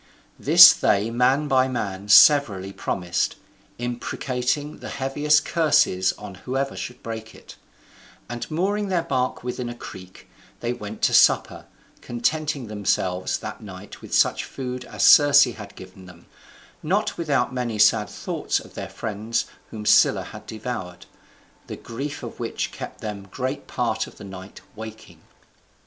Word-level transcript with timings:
This 0.39 0.73
they 0.73 1.11
man 1.11 1.47
by 1.47 1.67
man 1.67 2.09
severally 2.09 2.73
promised, 2.73 3.35
imprecating 3.77 4.79
the 4.79 4.89
heaviest 4.89 5.45
curses 5.45 6.11
on 6.13 6.33
whoever 6.41 6.75
should 6.75 7.03
break 7.03 7.35
it; 7.35 7.55
and 8.27 8.49
mooring 8.49 8.87
their 8.87 9.03
bark 9.03 9.43
within 9.43 9.69
a 9.69 9.75
creek, 9.75 10.27
they 10.59 10.73
went 10.73 11.03
to 11.03 11.13
supper, 11.13 11.67
contenting 12.01 12.65
themselves 12.65 13.37
that 13.37 13.61
night 13.61 14.01
with 14.01 14.11
such 14.11 14.43
food 14.43 14.85
as 14.85 15.03
Circe 15.03 15.43
had 15.43 15.75
given 15.75 16.07
them, 16.07 16.25
not 16.81 17.15
without 17.15 17.53
many 17.53 17.77
sad 17.77 18.09
thoughts 18.09 18.59
of 18.59 18.73
their 18.73 18.89
friends 18.89 19.45
whom 19.69 19.85
Scylla 19.85 20.23
had 20.23 20.47
devoured, 20.47 21.05
the 21.67 21.75
grief 21.77 22.23
of 22.23 22.39
which 22.39 22.71
kept 22.71 23.01
them 23.01 23.27
great 23.29 23.67
part 23.67 24.07
of 24.07 24.17
the 24.17 24.23
night 24.23 24.61
waking. 24.75 25.21